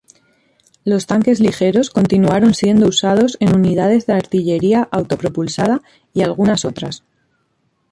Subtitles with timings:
[0.83, 7.03] Los tanques ligeros continuaron siendo usados en unidades de artillería autopropulsada y algunas otras.